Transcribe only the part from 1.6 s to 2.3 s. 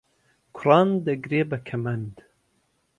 کەمەند